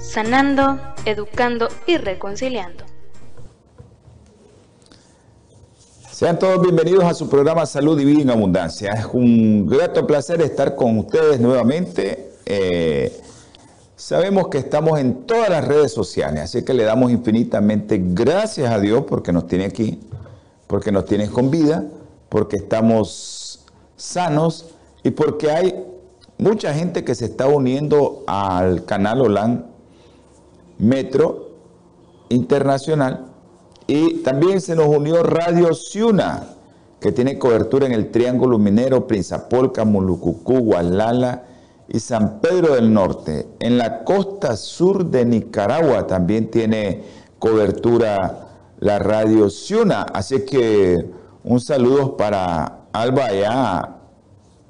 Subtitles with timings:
[0.00, 2.84] sanando, educando y reconciliando.
[6.10, 8.92] Sean todos bienvenidos a su programa Salud y en Abundancia.
[8.92, 12.32] Es un grato placer estar con ustedes nuevamente.
[12.44, 13.20] Eh,
[13.96, 18.78] sabemos que estamos en todas las redes sociales, así que le damos infinitamente gracias a
[18.78, 20.00] Dios porque nos tiene aquí,
[20.66, 21.84] porque nos tiene con vida,
[22.28, 23.64] porque estamos
[23.96, 24.66] sanos
[25.02, 25.86] y porque hay
[26.36, 29.69] mucha gente que se está uniendo al canal OLAN
[30.80, 31.50] Metro
[32.28, 33.30] Internacional
[33.92, 36.44] y también se nos unió Radio Ciuna,
[37.00, 41.42] que tiene cobertura en el Triángulo Minero, Prinzapolca, Mulucucú, Gualala
[41.88, 43.48] y San Pedro del Norte.
[43.58, 47.02] En la costa sur de Nicaragua también tiene
[47.40, 48.46] cobertura
[48.78, 51.10] la Radio Ciuna, así que
[51.42, 53.96] un saludo para Alba allá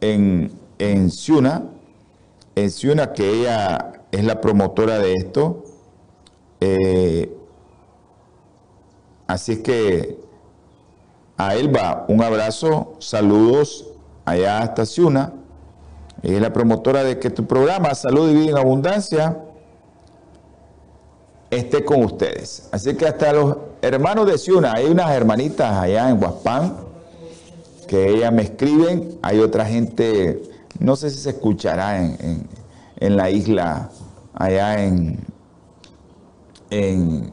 [0.00, 1.64] en, en Ciuna,
[2.54, 5.64] en Ciuna que ella es la promotora de esto
[6.60, 7.34] eh,
[9.26, 10.18] así es que
[11.36, 13.86] a Elba un abrazo, saludos
[14.26, 15.32] allá hasta Ciuna.
[16.22, 19.38] Ella es la promotora de que tu programa Salud y Vida en Abundancia
[21.48, 22.68] esté con ustedes.
[22.72, 26.76] Así que hasta los hermanos de Ciuna, hay unas hermanitas allá en Huaspán
[27.88, 30.42] que ellas me escriben, hay otra gente,
[30.78, 33.90] no sé si se escuchará en la isla,
[34.34, 35.18] allá en,
[36.70, 37.32] en,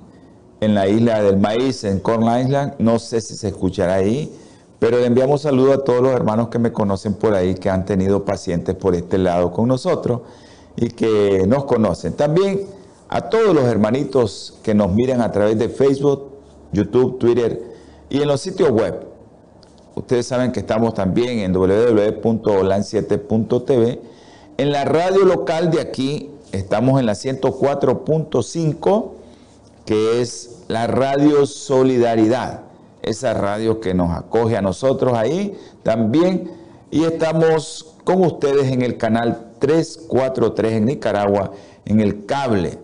[0.60, 2.74] la isla del maíz, en Corn Island.
[2.80, 4.34] No sé si se escuchará ahí,
[4.80, 7.86] pero le enviamos saludos a todos los hermanos que me conocen por ahí, que han
[7.86, 10.22] tenido pacientes por este lado con nosotros
[10.76, 12.14] y que nos conocen.
[12.14, 12.68] También
[13.10, 16.32] a todos los hermanitos que nos miran a través de Facebook,
[16.74, 17.62] YouTube, Twitter
[18.10, 19.08] y en los sitios web.
[19.96, 24.00] Ustedes saben que estamos también en www.olan7.tv.
[24.58, 29.17] En la radio local de aquí estamos en la 104.5
[29.88, 32.64] que es la radio Solidaridad,
[33.02, 36.52] esa radio que nos acoge a nosotros ahí también.
[36.92, 41.52] Y estamos con ustedes en el canal 343 en Nicaragua,
[41.86, 42.78] en el cable.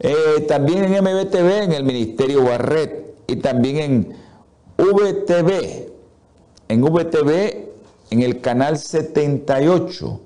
[0.00, 4.16] Eh, también en MBTV, en el Ministerio Barret, y también en
[4.76, 5.88] VTV,
[6.68, 7.70] en VTV,
[8.10, 10.20] en el canal 78.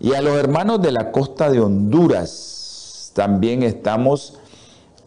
[0.00, 4.37] Y a los hermanos de la costa de Honduras, también estamos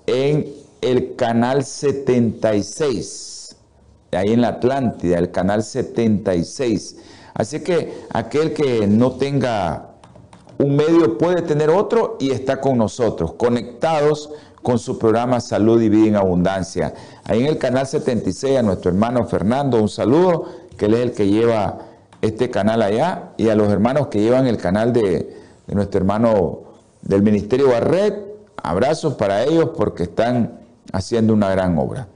[0.07, 3.55] en el canal 76,
[4.11, 6.97] ahí en la Atlántida, el canal 76.
[7.33, 9.91] Así que aquel que no tenga
[10.57, 14.29] un medio puede tener otro y está con nosotros, conectados
[14.61, 16.93] con su programa Salud y Vida en Abundancia.
[17.23, 20.45] Ahí en el canal 76 a nuestro hermano Fernando, un saludo,
[20.77, 21.79] que él es el que lleva
[22.21, 26.59] este canal allá, y a los hermanos que llevan el canal de, nuestro hermano
[27.01, 28.30] del Ministerio Barret,
[28.63, 30.59] Abrazos para ellos porque están
[30.91, 32.07] haciendo una gran obra.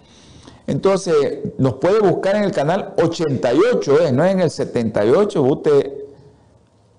[0.67, 4.11] Entonces, nos puede buscar en el canal 88, ¿eh?
[4.11, 5.91] no es en el 78, usted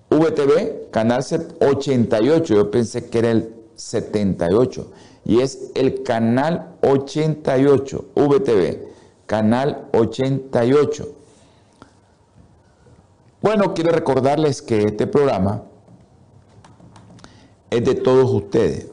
[0.09, 1.21] VTV, canal
[1.59, 4.91] 88, yo pensé que era el 78,
[5.25, 8.79] y es el canal 88, VTV,
[9.25, 11.09] canal 88.
[13.41, 15.63] Bueno, quiero recordarles que este programa
[17.69, 18.87] es de todos ustedes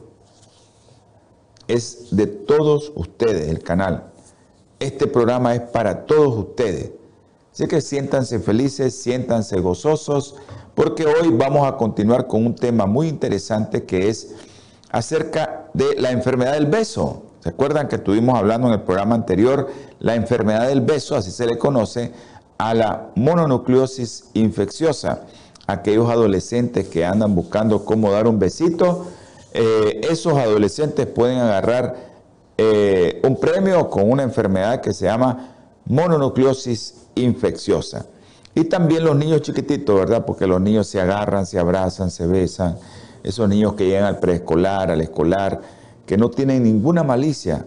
[1.67, 4.11] es de todos ustedes, el canal.
[4.79, 6.91] Este programa es para todos ustedes.
[7.53, 10.35] Así que siéntanse felices, siéntanse gozosos,
[10.75, 14.35] porque hoy vamos a continuar con un tema muy interesante que es
[14.91, 17.23] acerca de la enfermedad del beso.
[17.41, 19.69] ¿Se acuerdan que estuvimos hablando en el programa anterior?
[19.99, 22.11] La enfermedad del beso, así se le conoce,
[22.57, 25.21] a la mononucleosis infecciosa.
[25.67, 29.07] Aquellos adolescentes que andan buscando cómo dar un besito,
[29.57, 31.95] eh, esos adolescentes pueden agarrar
[32.57, 35.55] eh, un premio con una enfermedad que se llama
[35.85, 38.05] mononucleosis infecciosa.
[38.53, 40.25] Y también los niños chiquititos, ¿verdad?
[40.25, 42.77] Porque los niños se agarran, se abrazan, se besan.
[43.23, 45.61] Esos niños que llegan al preescolar, al escolar,
[46.05, 47.65] que no tienen ninguna malicia.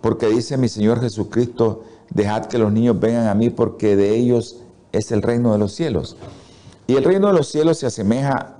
[0.00, 4.56] Porque dice mi Señor Jesucristo, dejad que los niños vengan a mí porque de ellos
[4.90, 6.16] es el reino de los cielos.
[6.88, 8.56] Y el reino de los cielos se asemeja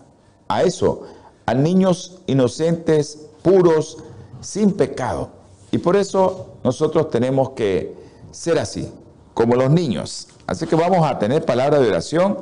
[0.49, 1.03] a eso,
[1.47, 3.99] a niños inocentes, puros,
[4.41, 5.31] sin pecado.
[5.71, 7.95] Y por eso nosotros tenemos que
[8.31, 8.91] ser así,
[9.35, 10.29] como los niños.
[10.47, 12.39] Así que vamos a tener palabra de oración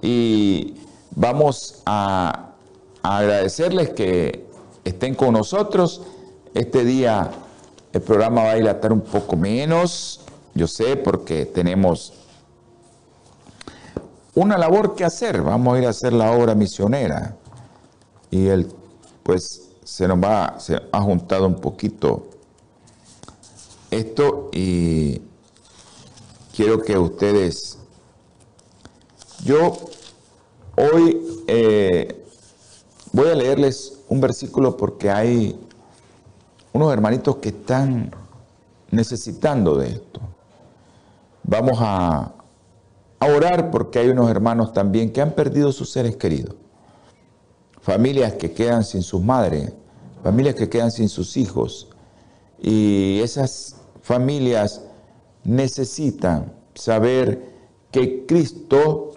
[0.00, 0.74] y
[1.14, 2.48] vamos a,
[3.02, 4.46] agradecerles que
[4.84, 6.02] estén con nosotros.
[6.54, 7.30] Este día
[7.92, 10.20] el programa va a dilatar un poco menos,
[10.54, 12.12] yo sé, porque tenemos
[14.34, 15.42] una labor que hacer.
[15.42, 17.36] Vamos a ir a hacer la obra misionera.
[18.32, 18.66] Y él,
[19.22, 22.30] pues, se nos va, se ha juntado un poquito
[23.90, 25.20] esto y
[26.56, 27.78] quiero que ustedes,
[29.44, 29.76] yo
[30.76, 32.24] hoy eh,
[33.12, 35.60] voy a leerles un versículo porque hay
[36.72, 38.14] unos hermanitos que están
[38.90, 40.20] necesitando de esto.
[41.42, 42.32] Vamos a,
[43.20, 46.54] a orar porque hay unos hermanos también que han perdido sus seres queridos.
[47.82, 49.72] Familias que quedan sin sus madres,
[50.22, 51.88] familias que quedan sin sus hijos.
[52.60, 54.82] Y esas familias
[55.44, 57.52] necesitan saber
[57.90, 59.10] que Cristo,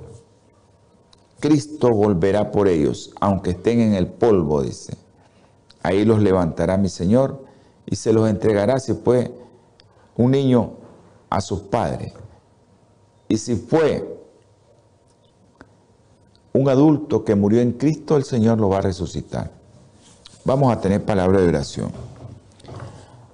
[1.39, 4.97] Cristo volverá por ellos, aunque estén en el polvo, dice.
[5.83, 7.45] Ahí los levantará mi Señor
[7.85, 9.31] y se los entregará si fue
[10.17, 10.73] un niño
[11.29, 12.13] a sus padres.
[13.27, 14.14] Y si fue
[16.55, 19.51] un adulto que murió en Cristo, el Señor lo va a resucitar.
[20.45, 21.91] Vamos a tener palabra de oración.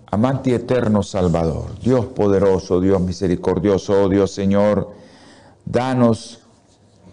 [0.09, 4.89] Amante eterno Salvador, Dios poderoso, Dios misericordioso, oh Dios Señor,
[5.63, 6.39] danos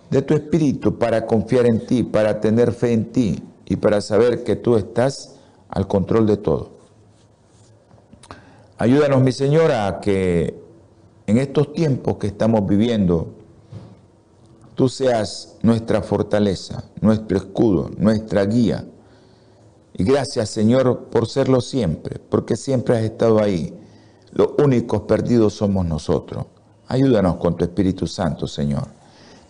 [0.09, 4.45] de tu espíritu para confiar en ti, para tener fe en ti y para saber
[4.45, 5.35] que tú estás
[5.69, 6.71] al control de todo.
[8.79, 10.59] Ayúdanos, mi Señor, a que
[11.27, 13.38] en estos tiempos que estamos viviendo,
[14.79, 18.85] tú seas nuestra fortaleza, nuestro escudo, nuestra guía.
[19.93, 23.77] Y gracias Señor por serlo siempre, porque siempre has estado ahí.
[24.31, 26.47] Los únicos perdidos somos nosotros.
[26.87, 28.87] Ayúdanos con tu Espíritu Santo, Señor.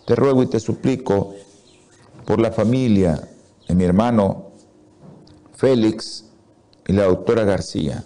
[0.06, 1.34] Te ruego y te suplico
[2.24, 3.28] por la familia
[3.68, 4.52] de mi hermano
[5.52, 6.24] Félix
[6.86, 8.02] y la doctora García.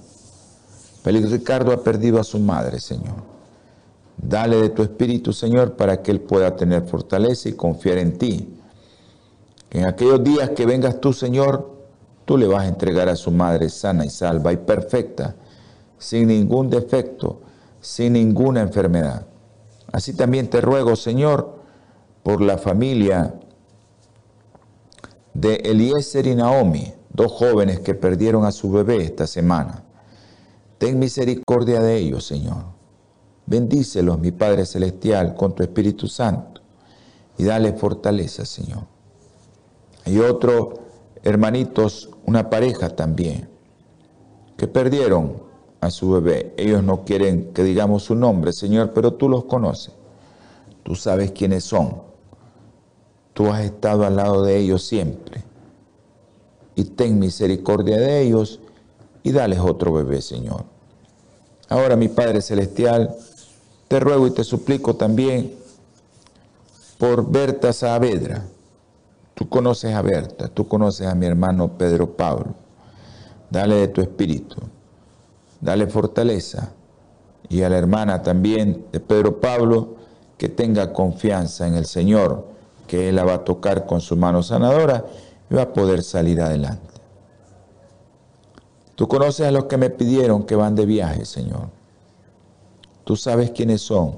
[1.04, 3.31] Félix Ricardo ha perdido a su madre, Señor.
[4.16, 8.48] Dale de tu espíritu, Señor, para que Él pueda tener fortaleza y confiar en ti.
[9.70, 11.70] En aquellos días que vengas tú, Señor,
[12.24, 15.34] tú le vas a entregar a su madre sana y salva y perfecta,
[15.98, 17.40] sin ningún defecto,
[17.80, 19.26] sin ninguna enfermedad.
[19.92, 21.56] Así también te ruego, Señor,
[22.22, 23.34] por la familia
[25.34, 29.84] de Eliezer y Naomi, dos jóvenes que perdieron a su bebé esta semana.
[30.78, 32.71] Ten misericordia de ellos, Señor.
[33.46, 36.60] Bendícelos, mi Padre Celestial, con tu Espíritu Santo
[37.38, 38.84] y dale fortaleza, Señor.
[40.04, 40.80] Hay otros
[41.22, 43.48] hermanitos, una pareja también,
[44.56, 45.42] que perdieron
[45.80, 46.54] a su bebé.
[46.56, 49.92] Ellos no quieren que digamos su nombre, Señor, pero tú los conoces.
[50.82, 52.02] Tú sabes quiénes son.
[53.32, 55.42] Tú has estado al lado de ellos siempre.
[56.74, 58.60] Y ten misericordia de ellos
[59.22, 60.64] y dales otro bebé, Señor.
[61.68, 63.16] Ahora, mi Padre Celestial,
[63.92, 65.54] te ruego y te suplico también
[66.96, 68.42] por Berta Saavedra.
[69.34, 72.54] Tú conoces a Berta, tú conoces a mi hermano Pedro Pablo.
[73.50, 74.56] Dale de tu espíritu,
[75.60, 76.72] dale fortaleza.
[77.50, 79.96] Y a la hermana también de Pedro Pablo,
[80.38, 82.46] que tenga confianza en el Señor,
[82.86, 85.04] que Él la va a tocar con su mano sanadora
[85.50, 86.94] y va a poder salir adelante.
[88.94, 91.81] Tú conoces a los que me pidieron que van de viaje, Señor.
[93.04, 94.16] Tú sabes quiénes son.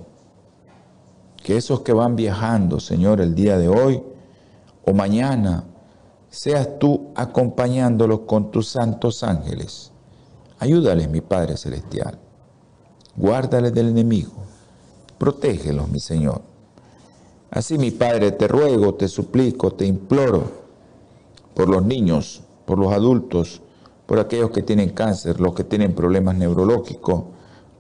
[1.43, 4.03] Que esos que van viajando, Señor, el día de hoy
[4.85, 5.65] o mañana,
[6.29, 9.93] seas tú acompañándolos con tus santos ángeles.
[10.59, 12.19] Ayúdales, mi Padre Celestial.
[13.17, 14.33] Guárdales del enemigo.
[15.19, 16.43] Protégelos, mi Señor.
[17.51, 20.65] Así, mi Padre, te ruego, te suplico, te imploro
[21.55, 23.63] por los niños, por los adultos,
[24.07, 27.25] por aquellos que tienen cáncer, los que tienen problemas neurológicos,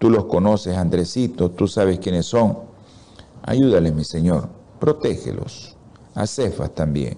[0.04, 2.58] Tú los conoces, Andresito, tú sabes quiénes son.
[3.40, 5.76] Ayúdales, mi Señor, protégelos.
[6.14, 7.16] A Cefas también.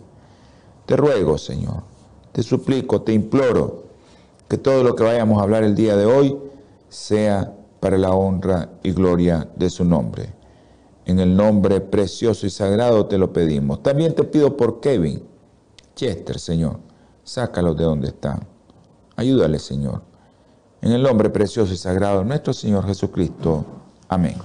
[0.87, 1.83] Te ruego, Señor,
[2.31, 3.87] te suplico, te imploro,
[4.49, 6.38] que todo lo que vayamos a hablar el día de hoy
[6.88, 10.33] sea para la honra y gloria de su nombre.
[11.07, 13.83] En el nombre precioso y sagrado te lo pedimos.
[13.83, 15.25] También te pido por Kevin,
[15.97, 16.78] Chester, Señor.
[17.25, 18.47] Sácalos de donde están.
[19.16, 20.02] Ayúdale, Señor.
[20.87, 23.66] En el nombre precioso y sagrado de nuestro Señor Jesucristo.
[24.07, 24.37] Amén.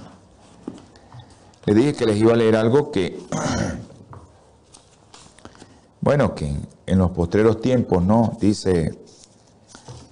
[1.66, 3.16] Le dije que les iba a leer algo que
[6.00, 6.52] Bueno, que
[6.84, 8.36] en los postreros tiempos, ¿no?
[8.40, 8.98] Dice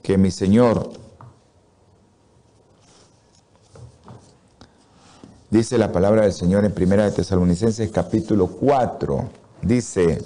[0.04, 0.92] que mi Señor,
[5.50, 9.28] dice la palabra del Señor en Primera de Tesalonicenses capítulo 4,
[9.62, 10.24] dice,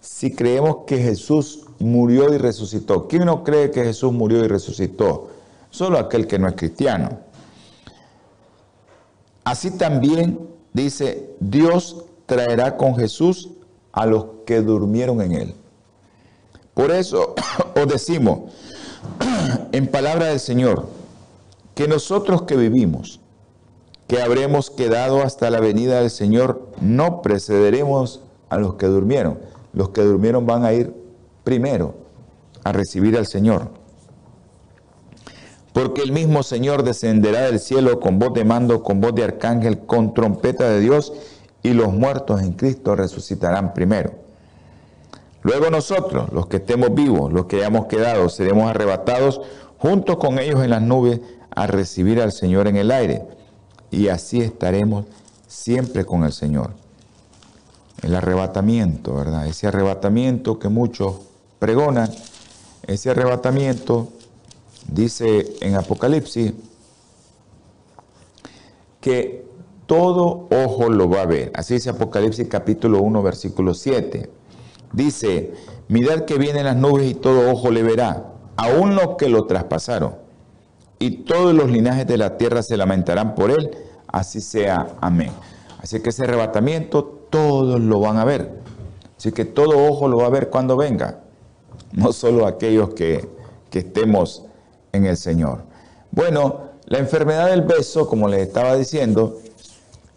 [0.00, 5.30] si creemos que Jesús murió y resucitó, ¿quién no cree que Jesús murió y resucitó?
[5.70, 7.18] Solo aquel que no es cristiano.
[9.44, 10.38] Así también
[10.72, 13.50] dice, Dios traerá con Jesús
[13.92, 15.54] a los que durmieron en él.
[16.74, 17.34] Por eso
[17.74, 18.52] os decimos,
[19.72, 20.86] en palabra del Señor,
[21.74, 23.20] que nosotros que vivimos,
[24.06, 29.38] que habremos quedado hasta la venida del Señor, no precederemos a los que durmieron.
[29.72, 30.99] Los que durmieron van a ir
[31.44, 31.94] primero
[32.64, 33.70] a recibir al Señor.
[35.72, 39.78] Porque el mismo Señor descenderá del cielo con voz de mando, con voz de arcángel,
[39.80, 41.12] con trompeta de Dios,
[41.62, 44.12] y los muertos en Cristo resucitarán primero.
[45.42, 49.40] Luego nosotros, los que estemos vivos, los que hayamos quedado, seremos arrebatados
[49.78, 51.20] juntos con ellos en las nubes
[51.54, 53.22] a recibir al Señor en el aire.
[53.90, 55.06] Y así estaremos
[55.46, 56.72] siempre con el Señor.
[58.02, 59.46] El arrebatamiento, ¿verdad?
[59.46, 61.29] Ese arrebatamiento que muchos
[61.60, 62.10] pregonan,
[62.88, 64.08] ese arrebatamiento,
[64.88, 66.54] dice en Apocalipsis,
[69.00, 69.46] que
[69.86, 71.52] todo ojo lo va a ver.
[71.54, 74.28] Así dice Apocalipsis capítulo 1, versículo 7.
[74.92, 75.52] Dice,
[75.88, 80.14] mirad que vienen las nubes y todo ojo le verá, aún los que lo traspasaron.
[80.98, 83.70] Y todos los linajes de la tierra se lamentarán por él,
[84.08, 84.96] así sea.
[85.00, 85.30] Amén.
[85.78, 88.60] Así que ese arrebatamiento todos lo van a ver.
[89.16, 91.19] Así que todo ojo lo va a ver cuando venga.
[91.92, 93.28] No solo aquellos que,
[93.70, 94.44] que estemos
[94.92, 95.62] en el Señor.
[96.10, 99.40] Bueno, la enfermedad del beso, como les estaba diciendo,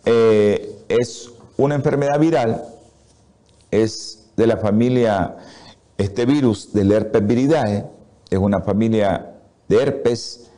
[0.05, 2.63] eh, es una enfermedad viral,
[3.71, 5.37] es de la familia,
[5.97, 7.85] este virus del herpes viridae,
[8.29, 9.35] es una familia
[9.67, 10.49] de herpes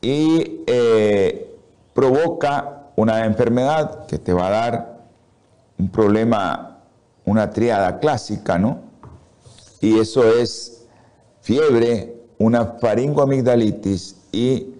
[0.00, 1.56] y eh,
[1.92, 4.98] provoca una enfermedad que te va a dar
[5.78, 6.78] un problema,
[7.24, 8.87] una triada clásica, ¿no?
[9.80, 10.84] Y eso es
[11.40, 14.74] fiebre, una faringoamigdalitis y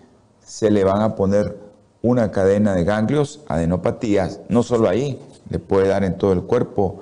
[0.44, 1.56] se le van a poner
[2.02, 7.00] una cadena de ganglios, adenopatías, no solo ahí, le puede dar en todo el cuerpo,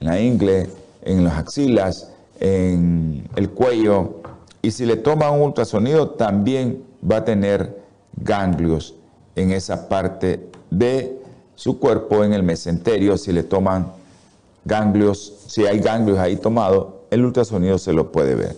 [0.00, 0.68] en la ingle,
[1.02, 4.20] en las axilas, en el cuello,
[4.62, 7.82] y si le toma un ultrasonido también va a tener
[8.16, 8.94] ganglios
[9.36, 11.20] en esa parte de
[11.54, 13.92] su cuerpo, en el mesenterio, si le toman
[14.64, 18.56] ganglios, si hay ganglios ahí tomados, el ultrasonido se lo puede ver.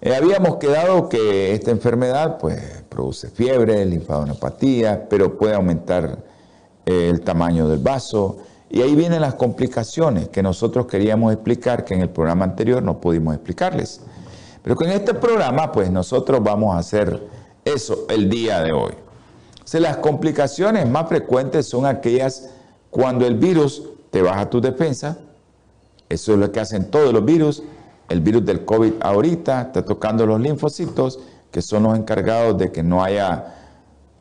[0.00, 6.18] Eh, habíamos quedado que esta enfermedad pues, produce fiebre, linfadenopatía, pero puede aumentar
[6.84, 8.38] eh, el tamaño del vaso.
[8.68, 13.00] Y ahí vienen las complicaciones que nosotros queríamos explicar, que en el programa anterior no
[13.00, 14.00] pudimos explicarles.
[14.62, 17.22] Pero con este programa, pues nosotros vamos a hacer
[17.64, 18.92] eso el día de hoy.
[19.72, 22.50] Las complicaciones más frecuentes son aquellas
[22.90, 25.18] cuando el virus te baja tu defensa.
[26.14, 27.62] Eso es lo que hacen todos los virus
[28.08, 32.82] el virus del COVID ahorita está tocando los linfocitos, que son los encargados de que
[32.82, 33.54] no haya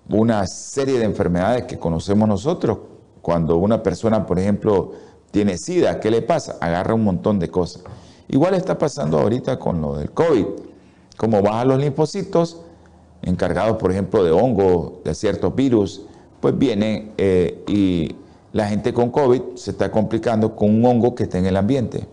[0.10, 2.78] una serie de enfermedades que conocemos nosotros.
[3.22, 4.92] Cuando una persona, por ejemplo,
[5.32, 6.58] tiene SIDA, ¿qué le pasa?
[6.62, 7.84] Agarra un montón de cosas.
[8.28, 10.46] Igual está pasando ahorita con lo del COVID.
[11.18, 12.62] Como bajan los linfocitos,
[13.22, 16.04] encargados, por ejemplo, de hongo, de ciertos virus,
[16.40, 18.16] pues vienen eh, y
[18.54, 22.08] la gente con COVID se está complicando con un hongo que está en el ambiente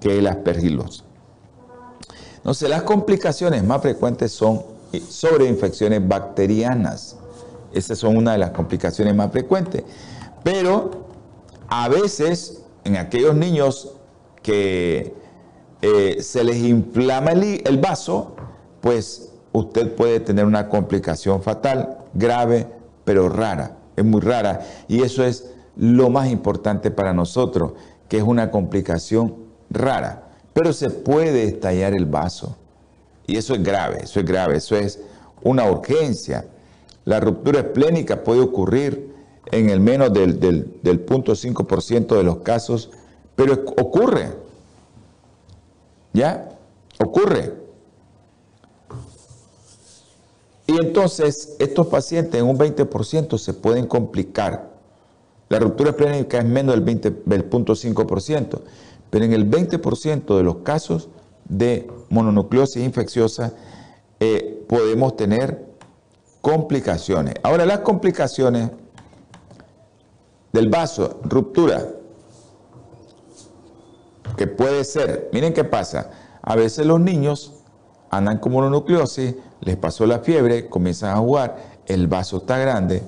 [0.00, 1.02] que el aspergilosis.
[2.36, 4.62] Entonces, las complicaciones más frecuentes son
[5.08, 7.16] sobreinfecciones bacterianas.
[7.72, 9.82] Esas son una de las complicaciones más frecuentes.
[10.44, 10.90] Pero
[11.68, 13.94] a veces, en aquellos niños
[14.42, 15.14] que
[15.82, 18.36] eh, se les inflama el, el vaso,
[18.80, 22.68] pues usted puede tener una complicación fatal, grave,
[23.04, 23.76] pero rara.
[23.96, 24.66] Es muy rara.
[24.88, 27.72] Y eso es lo más importante para nosotros,
[28.08, 29.34] que es una complicación
[29.70, 32.56] rara, pero se puede estallar el vaso.
[33.26, 35.00] Y eso es grave, eso es grave, eso es
[35.42, 36.46] una urgencia.
[37.04, 39.14] La ruptura esplénica puede ocurrir
[39.50, 42.90] en el menos del, del, del 0.5% de los casos,
[43.34, 44.32] pero ocurre.
[46.12, 46.48] ¿Ya?
[46.98, 47.65] Ocurre.
[50.66, 54.74] Y entonces estos pacientes en un 20% se pueden complicar.
[55.48, 58.60] La ruptura esplénica es menos del, 20, del 0.5%.
[59.10, 61.08] Pero en el 20% de los casos
[61.48, 63.52] de mononucleosis infecciosa
[64.18, 65.66] eh, podemos tener
[66.40, 67.34] complicaciones.
[67.42, 68.70] Ahora, las complicaciones
[70.52, 71.86] del vaso, ruptura,
[74.36, 76.10] que puede ser, miren qué pasa,
[76.42, 77.54] a veces los niños
[78.10, 83.02] andan como mononucleosis, les pasó la fiebre, comienzan a jugar, el vaso está grande,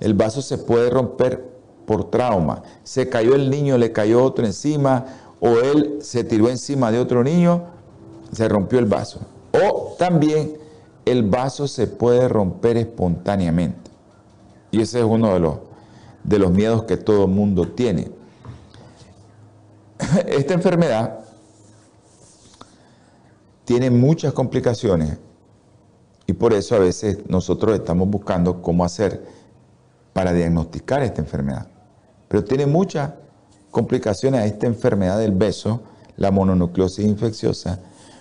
[0.00, 1.50] el vaso se puede romper
[1.86, 5.04] por trauma, se cayó el niño, le cayó otro encima,
[5.40, 7.64] o él se tiró encima de otro niño,
[8.32, 9.20] se rompió el vaso.
[9.52, 10.58] O también
[11.04, 13.90] el vaso se puede romper espontáneamente.
[14.70, 15.56] Y ese es uno de los,
[16.22, 18.10] de los miedos que todo mundo tiene.
[20.26, 21.20] Esta enfermedad
[23.64, 25.18] tiene muchas complicaciones
[26.30, 29.20] y por eso a veces nosotros estamos buscando cómo hacer
[30.12, 31.66] para diagnosticar esta enfermedad.
[32.28, 33.14] Pero tiene muchas
[33.72, 35.80] complicaciones a esta enfermedad del beso,
[36.16, 37.80] la mononucleosis infecciosa,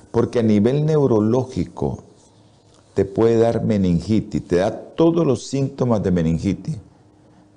[0.09, 1.99] porque a nivel neurológico
[2.95, 6.77] te puede dar meningitis, te da todos los síntomas de meningitis.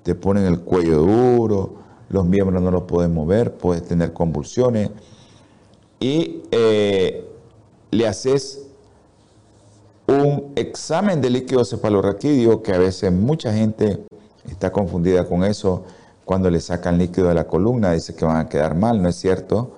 [0.03, 1.73] Te ponen el cuello duro,
[2.09, 4.91] los miembros no los puedes mover, puedes tener convulsiones
[5.99, 7.27] y eh,
[7.89, 8.62] le haces
[10.07, 14.05] un examen de líquido cefalorraquídeo que a veces mucha gente
[14.49, 15.83] está confundida con eso
[16.25, 19.15] cuando le sacan líquido de la columna, dice que van a quedar mal, no es
[19.15, 19.71] cierto.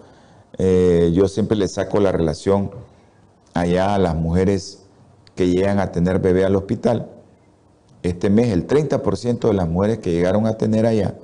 [0.57, 2.71] Eh, yo siempre le saco la relación
[3.53, 4.83] allá a las mujeres
[5.35, 7.09] que llegan a tener bebé al hospital.
[8.03, 11.15] Este mes el 30% de las mujeres que llegaron a tener allá,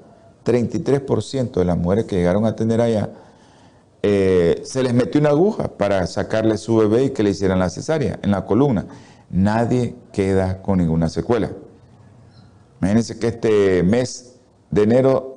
[0.43, 3.10] 33% de las mujeres que llegaron a tener allá,
[4.03, 7.70] eh, se les metió una aguja para sacarle su bebé y que le hicieran la
[7.70, 8.88] cesárea en la columna.
[9.29, 11.51] Nadie queda con ninguna secuela.
[12.79, 14.40] Imagínense que este mes
[14.72, 15.35] de enero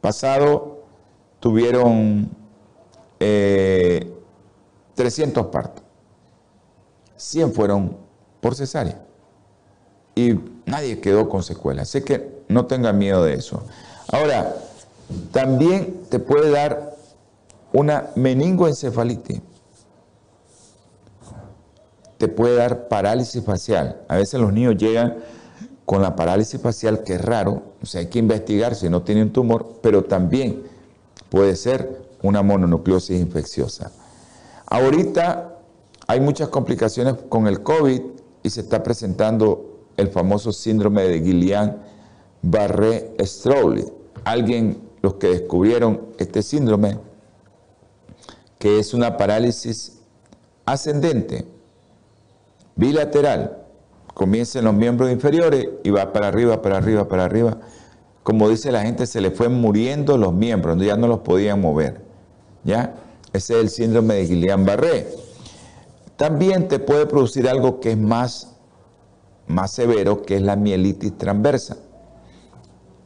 [0.00, 0.84] pasado
[1.40, 2.30] tuvieron
[3.18, 5.84] 300 eh, partos.
[7.16, 7.98] 100 fueron
[8.40, 9.02] por cesárea.
[10.14, 11.88] Y nadie quedó con secuelas.
[11.88, 13.62] Así que no tenga miedo de eso.
[14.10, 14.56] Ahora,
[15.32, 16.89] también te puede dar
[17.72, 19.40] una meningoencefalitis.
[22.18, 24.02] Te puede dar parálisis facial.
[24.08, 25.16] A veces los niños llegan
[25.86, 29.22] con la parálisis facial, que es raro, o sea, hay que investigar si no tiene
[29.22, 30.62] un tumor, pero también
[31.30, 33.90] puede ser una mononucleosis infecciosa.
[34.66, 35.56] Ahorita
[36.06, 38.02] hay muchas complicaciones con el COVID
[38.42, 43.92] y se está presentando el famoso síndrome de Guillain-Barré-Strauss.
[44.24, 46.98] Alguien, los que descubrieron este síndrome,
[48.60, 50.02] que es una parálisis
[50.66, 51.46] ascendente,
[52.76, 53.56] bilateral,
[54.12, 57.56] comienza en los miembros inferiores y va para arriba, para arriba, para arriba.
[58.22, 62.02] Como dice la gente, se le fue muriendo los miembros, ya no los podían mover.
[62.62, 62.96] ¿Ya?
[63.32, 65.06] Ese es el síndrome de Guillain-Barré.
[66.16, 68.56] También te puede producir algo que es más,
[69.46, 71.78] más severo, que es la mielitis transversa.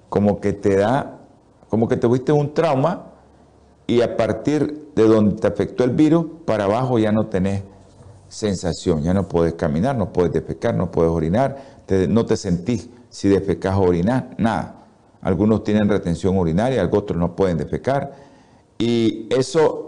[0.09, 1.21] Como que te da,
[1.69, 3.14] como que te tuviste un trauma
[3.87, 7.63] y a partir de donde te afectó el virus, para abajo ya no tenés
[8.29, 13.29] sensación, ya no puedes caminar, no puedes defecar, no puedes orinar, no te sentís si
[13.29, 14.87] defecas o orinar, nada.
[15.23, 18.15] Algunos tienen retención urinaria, otros no pueden defecar.
[18.79, 19.85] Y eso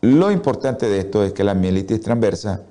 [0.00, 2.62] lo importante de esto es que la mielitis transversa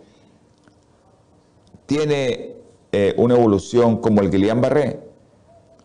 [1.86, 2.56] tiene
[2.92, 5.00] eh, una evolución como el Guillain-Barré,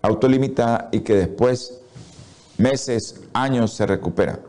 [0.02, 1.80] autolimitada y que después,
[2.58, 4.40] meses, años, se recupera.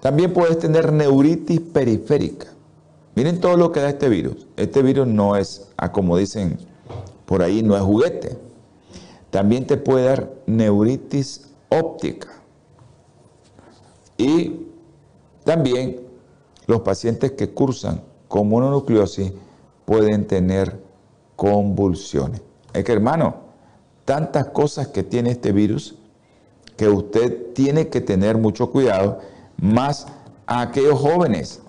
[0.00, 2.46] También puedes tener neuritis periférica.
[3.14, 4.46] Miren todo lo que da este virus.
[4.56, 6.58] Este virus no es, como dicen
[7.26, 8.38] por ahí, no es juguete.
[9.30, 12.28] También te puede dar neuritis óptica.
[14.16, 14.66] Y
[15.44, 16.00] también
[16.66, 19.32] los pacientes que cursan con mononucleosis
[19.84, 20.80] pueden tener
[21.34, 22.42] convulsiones.
[22.72, 23.36] Es que hermano,
[24.04, 25.96] tantas cosas que tiene este virus
[26.78, 29.18] que usted tiene que tener mucho cuidado,
[29.60, 30.06] más
[30.46, 31.60] a aquellos jóvenes,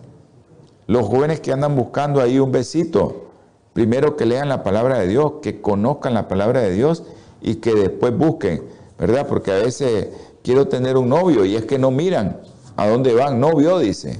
[0.87, 3.25] los jóvenes que andan buscando ahí un besito,
[3.73, 7.03] primero que lean la palabra de Dios, que conozcan la palabra de Dios
[7.41, 8.63] y que después busquen,
[8.97, 9.27] ¿verdad?
[9.27, 10.07] Porque a veces
[10.43, 12.39] quiero tener un novio y es que no miran,
[12.79, 13.41] ¿A dónde van?
[13.41, 14.17] No vio, dice.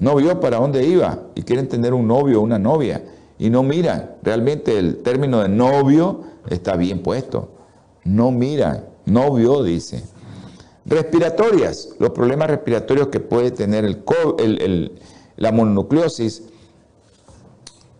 [0.00, 3.02] No vio para dónde iba y quieren tener un novio o una novia
[3.38, 4.16] y no miran.
[4.22, 7.48] Realmente el término de novio está bien puesto.
[8.04, 10.04] No miran, no vio, dice.
[10.86, 15.00] Respiratorias, los problemas respiratorios que puede tener el,
[15.36, 16.44] la mononucleosis,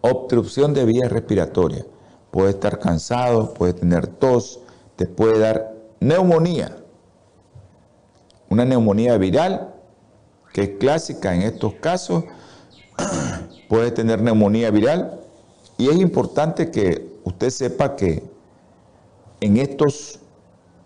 [0.02, 1.84] obstrucción de vías respiratorias.
[2.30, 4.60] Puede estar cansado, puede tener tos,
[4.94, 6.76] te puede dar neumonía.
[8.50, 9.74] Una neumonía viral
[10.52, 12.22] que es clásica en estos casos,
[13.68, 15.20] puede tener neumonía viral
[15.76, 18.22] y es importante que usted sepa que
[19.40, 20.20] en estos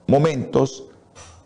[0.06, 0.89] momentos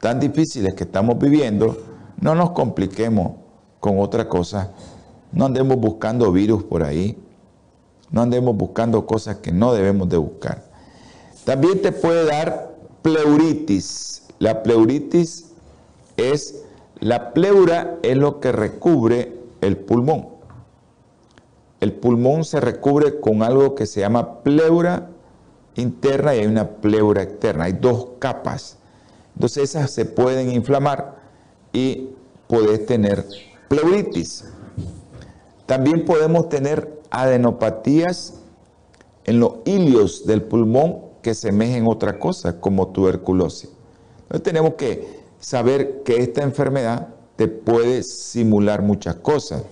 [0.05, 1.79] tan difíciles que estamos viviendo,
[2.21, 3.37] no nos compliquemos
[3.81, 4.71] con otra cosa.
[5.33, 7.19] No andemos buscando virus por ahí.
[8.11, 10.63] No andemos buscando cosas que no debemos de buscar.
[11.47, 14.25] También te puede dar pleuritis.
[14.41, 15.53] La pleuritis
[16.19, 16.67] es,
[17.01, 20.29] la pleura es lo que recubre el pulmón.
[21.81, 25.09] El pulmón se recubre con algo que se llama pleura
[25.77, 27.65] interna y hay una pleura externa.
[27.65, 28.84] Hay dos capas.
[29.35, 31.17] Entonces esas se pueden inflamar
[31.73, 32.11] y
[32.47, 33.27] puedes tener
[33.69, 34.45] pleuritis.
[35.67, 38.35] También podemos tener adenopatías
[39.25, 43.71] en los hilios del pulmón que semejen otra cosa, como tuberculosis.
[44.23, 49.63] Entonces tenemos que saber que esta enfermedad te puede simular muchas cosas.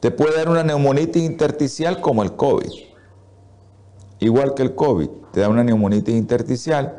[0.00, 2.70] Te puede dar una neumonitis intersticial como el COVID.
[4.18, 6.96] Igual que el COVID, te da una neumonitis intersticial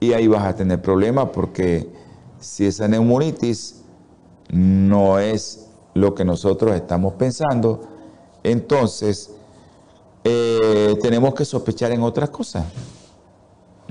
[0.00, 1.88] y ahí vas a tener problemas porque
[2.38, 3.82] si esa neumonitis
[4.50, 7.80] no es lo que nosotros estamos pensando,
[8.42, 9.30] entonces
[10.24, 12.64] eh, tenemos que sospechar en otras cosas.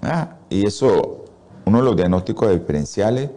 [0.02, 1.26] Ah, y eso,
[1.66, 3.32] uno de los diagnósticos diferenciales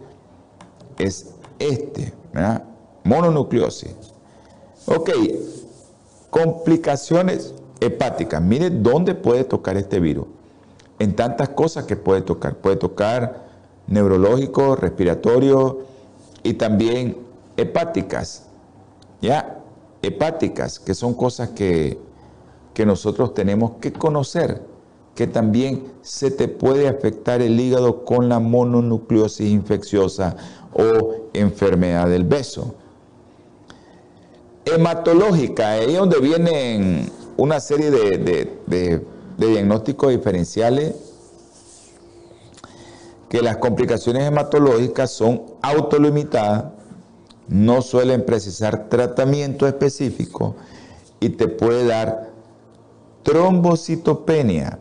[0.97, 2.63] es este, ¿verdad?
[3.03, 3.95] mononucleosis.
[4.85, 5.09] Ok,
[6.29, 8.41] complicaciones hepáticas.
[8.41, 10.25] Mire dónde puede tocar este virus.
[10.99, 12.57] En tantas cosas que puede tocar.
[12.57, 13.47] Puede tocar
[13.87, 15.79] neurológico, respiratorio
[16.43, 17.17] y también
[17.57, 18.47] hepáticas.
[19.21, 19.61] ¿Ya?
[20.01, 21.97] Hepáticas, que son cosas que,
[22.73, 24.61] que nosotros tenemos que conocer,
[25.13, 30.37] que también se te puede afectar el hígado con la mononucleosis infecciosa
[30.73, 32.75] o enfermedad del beso.
[34.63, 39.05] Hematológica, ahí es donde vienen una serie de,
[39.47, 40.95] diagnósticos diferenciales
[43.29, 46.65] que las complicaciones hematológicas son autolimitadas,
[47.47, 50.55] no suelen precisar tratamiento específico
[51.19, 52.29] y te puede dar
[53.23, 54.79] trombocitopenia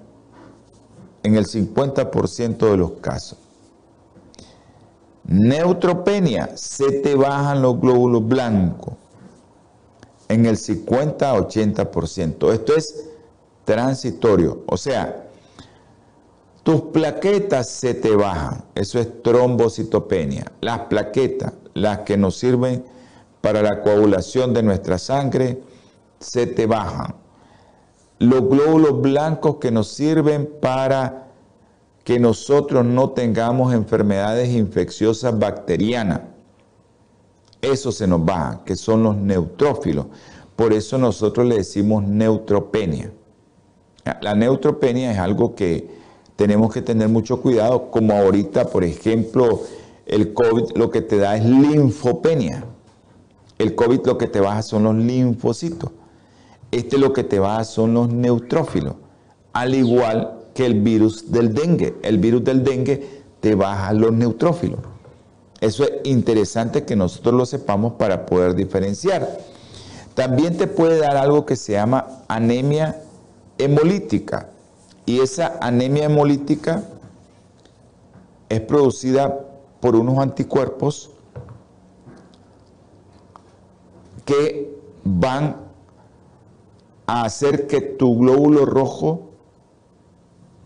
[1.22, 3.38] en el 50% de los casos.
[5.24, 8.94] Neutropenia, se te bajan los glóbulos blancos
[10.28, 12.52] en el 50-80%.
[12.52, 13.04] Esto es
[13.68, 14.62] transitorio.
[14.66, 15.26] O sea,
[16.62, 18.64] tus plaquetas se te bajan.
[18.74, 20.50] Eso es trombocitopenia.
[20.62, 22.82] Las plaquetas, las que nos sirven
[23.42, 25.60] para la coagulación de nuestra sangre,
[26.18, 27.14] se te bajan.
[28.18, 31.28] Los glóbulos blancos que nos sirven para
[32.04, 36.22] que nosotros no tengamos enfermedades infecciosas bacterianas
[37.60, 40.06] eso se nos baja, que son los neutrófilos.
[40.54, 43.12] Por eso nosotros le decimos neutropenia.
[44.20, 45.88] La neutropenia es algo que
[46.36, 49.62] tenemos que tener mucho cuidado, como ahorita, por ejemplo,
[50.06, 52.64] el COVID lo que te da es linfopenia.
[53.58, 55.90] El COVID lo que te baja son los linfocitos.
[56.70, 58.94] Este lo que te baja son los neutrófilos.
[59.52, 61.96] Al igual que el virus del dengue.
[62.02, 64.80] El virus del dengue te baja los neutrófilos.
[65.60, 69.38] Eso es interesante que nosotros lo sepamos para poder diferenciar.
[70.14, 73.02] También te puede dar algo que se llama anemia
[73.58, 74.50] hemolítica.
[75.06, 76.84] Y esa anemia hemolítica
[78.48, 79.46] es producida
[79.80, 81.10] por unos anticuerpos
[84.24, 85.56] que van
[87.06, 89.30] a hacer que tu glóbulo rojo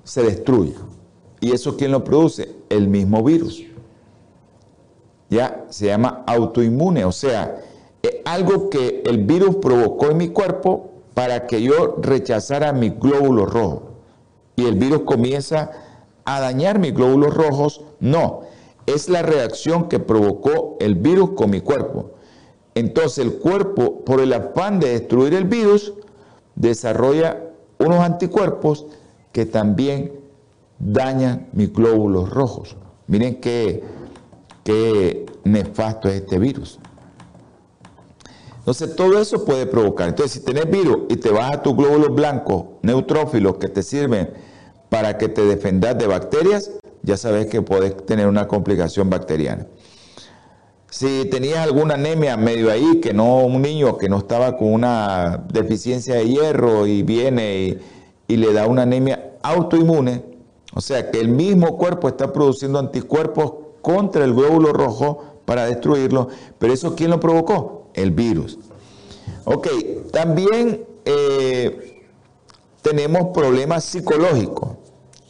[0.04, 0.76] se destruya.
[1.40, 2.54] ¿Y eso quién lo produce?
[2.68, 3.62] El mismo virus
[5.32, 7.58] ya se llama autoinmune, o sea,
[8.26, 13.90] algo que el virus provocó en mi cuerpo para que yo rechazara mi glóbulo rojo.
[14.56, 15.70] Y el virus comienza
[16.24, 17.82] a dañar mis glóbulos rojos.
[18.00, 18.40] No,
[18.86, 22.12] es la reacción que provocó el virus con mi cuerpo.
[22.74, 25.92] Entonces el cuerpo, por el afán de destruir el virus,
[26.54, 27.38] desarrolla
[27.78, 28.86] unos anticuerpos
[29.32, 30.12] que también
[30.78, 32.76] dañan mis glóbulos rojos.
[33.06, 33.82] Miren que
[34.64, 36.78] qué nefasto es este virus.
[38.62, 40.08] Entonces, todo eso puede provocar.
[40.08, 44.30] Entonces, si tenés virus y te vas a tus glóbulos blancos neutrófilos que te sirven
[44.88, 46.70] para que te defendas de bacterias,
[47.02, 49.66] ya sabes que puedes tener una complicación bacteriana.
[50.90, 55.44] Si tenías alguna anemia medio ahí, que no, un niño que no estaba con una
[55.52, 57.78] deficiencia de hierro y viene y,
[58.28, 60.22] y le da una anemia autoinmune,
[60.72, 66.28] o sea que el mismo cuerpo está produciendo anticuerpos contra el glóbulo rojo para destruirlo.
[66.60, 67.81] Pero eso, ¿quién lo provocó?
[67.94, 68.58] El virus.
[69.44, 69.68] Ok,
[70.12, 72.02] también eh,
[72.82, 74.70] tenemos problemas psicológicos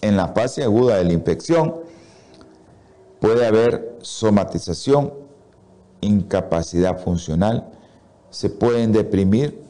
[0.00, 1.76] en la fase aguda de la infección.
[3.20, 5.12] puede haber somatización,
[6.00, 7.68] incapacidad funcional,
[8.30, 9.62] se pueden deprimir,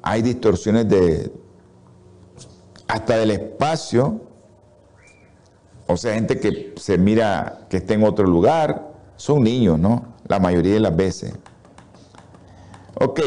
[0.00, 1.32] hay distorsiones de
[2.86, 4.20] hasta del espacio,
[5.88, 10.13] o sea, gente que se mira que está en otro lugar, son niños, ¿no?
[10.28, 11.34] La mayoría de las veces.
[13.00, 13.20] Ok,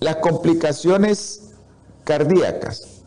[0.00, 1.52] las complicaciones
[2.04, 3.02] cardíacas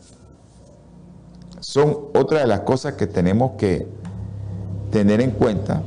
[1.60, 3.86] son otra de las cosas que tenemos que
[4.90, 5.82] tener en cuenta.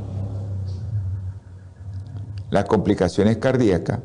[2.50, 4.00] Las complicaciones cardíacas.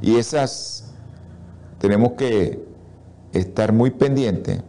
[0.00, 0.92] Y esas
[1.78, 2.64] tenemos que
[3.32, 4.62] estar muy pendientes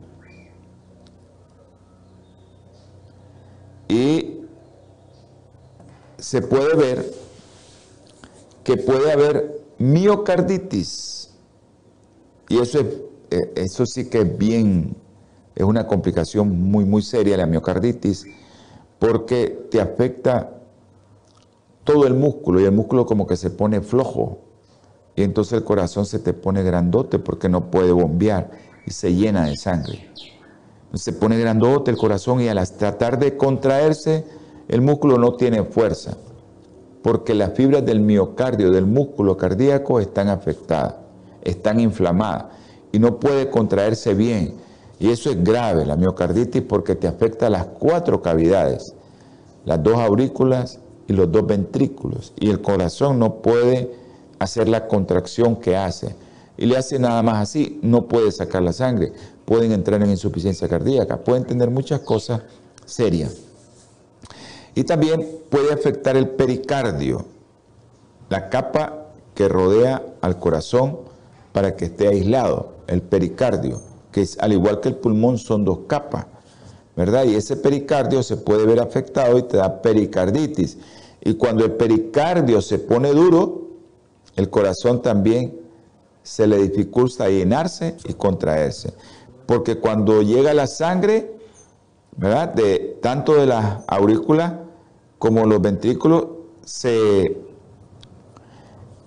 [3.88, 4.37] y
[6.28, 7.14] se puede ver
[8.66, 11.30] que puede haber miocarditis.
[12.50, 12.86] Y eso, es,
[13.32, 14.94] eh, eso sí que es bien,
[15.56, 18.26] es una complicación muy, muy seria la miocarditis
[19.00, 20.52] porque te afecta
[21.86, 24.40] todo el músculo y el músculo como que se pone flojo.
[25.16, 28.52] Y entonces el corazón se te pone grandote porque no puede bombear
[28.86, 30.12] y se llena de sangre.
[30.94, 34.26] Se pone grandote el corazón y al tratar de contraerse,
[34.68, 36.18] el músculo no tiene fuerza,
[37.02, 40.96] porque las fibras del miocardio, del músculo cardíaco, están afectadas,
[41.42, 42.46] están inflamadas
[42.92, 44.56] y no puede contraerse bien.
[45.00, 48.94] Y eso es grave, la miocarditis, porque te afecta las cuatro cavidades,
[49.64, 52.34] las dos aurículas y los dos ventrículos.
[52.40, 53.92] Y el corazón no puede
[54.40, 56.16] hacer la contracción que hace.
[56.58, 59.14] Y le hace nada más así, no puede sacar la sangre
[59.48, 62.42] pueden entrar en insuficiencia cardíaca, pueden tener muchas cosas
[62.86, 63.47] serias.
[64.78, 67.26] Y también puede afectar el pericardio,
[68.30, 71.00] la capa que rodea al corazón
[71.52, 75.80] para que esté aislado, el pericardio, que es al igual que el pulmón son dos
[75.88, 76.28] capas,
[76.96, 77.26] ¿verdad?
[77.26, 80.78] Y ese pericardio se puede ver afectado y te da pericarditis.
[81.22, 83.70] Y cuando el pericardio se pone duro,
[84.36, 85.60] el corazón también
[86.22, 88.94] se le dificulta llenarse y contraerse
[89.48, 91.32] porque cuando llega la sangre,
[92.18, 92.54] ¿verdad?
[92.54, 94.67] De, tanto de las aurículas
[95.20, 96.26] como los ventrículos
[96.64, 97.38] se,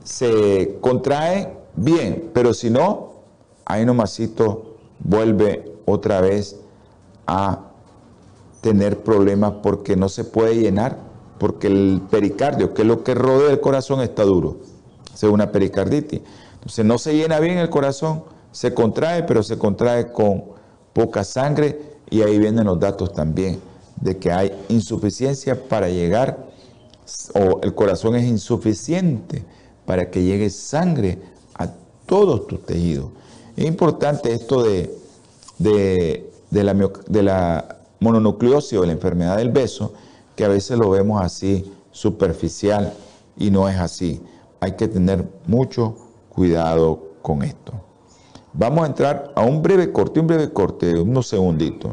[0.03, 3.12] se contrae bien, pero si no,
[3.64, 6.57] ahí nomasito vuelve otra vez
[7.27, 7.61] a
[8.61, 10.99] tener problemas porque no se puede llenar,
[11.38, 14.59] porque el pericardio, que es lo que rodea el corazón, está duro,
[15.14, 16.20] es una pericarditis.
[16.55, 20.44] Entonces no se llena bien el corazón se contrae, pero se contrae con
[20.92, 23.69] poca sangre y ahí vienen los datos también
[24.01, 26.51] de que hay insuficiencia para llegar
[27.35, 29.45] o el corazón es insuficiente
[29.85, 31.19] para que llegue sangre
[31.55, 31.69] a
[32.07, 33.11] todos tus tejidos.
[33.57, 34.97] Es importante esto de,
[35.59, 36.75] de, la,
[37.09, 39.93] de la mononucleosis o la enfermedad del beso,
[40.37, 42.95] que a veces lo vemos así superficial
[43.37, 44.23] y no es así.
[44.61, 45.97] Hay que tener mucho
[46.29, 47.73] cuidado con esto.
[48.53, 51.93] Vamos a entrar a un breve corte, un breve corte, unos segunditos.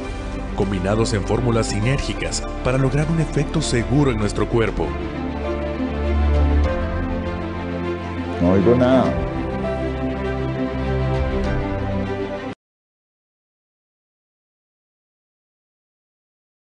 [0.51, 4.87] combinados en fórmulas sinérgicas para lograr un efecto seguro en nuestro cuerpo.
[8.41, 9.13] No oigo nada.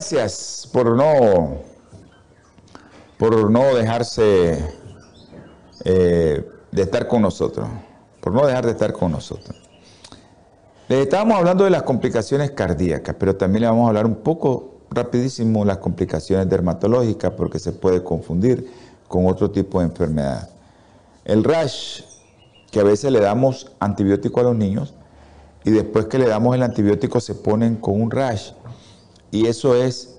[0.01, 1.59] Gracias por no,
[3.19, 4.65] por no dejarse
[5.85, 7.69] eh, de estar con nosotros
[8.21, 9.68] por no dejar de estar con nosotros.
[10.89, 14.77] Les estábamos hablando de las complicaciones cardíacas, pero también le vamos a hablar un poco
[14.91, 18.71] rapidísimo las complicaciones dermatológicas porque se puede confundir
[19.07, 20.49] con otro tipo de enfermedad.
[21.27, 22.01] El rash,
[22.71, 24.95] que a veces le damos antibiótico a los niños
[25.63, 28.53] y después que le damos el antibiótico se ponen con un rash.
[29.31, 30.17] Y eso es,